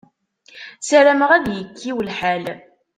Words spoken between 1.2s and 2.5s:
ad yekkiw lḥal.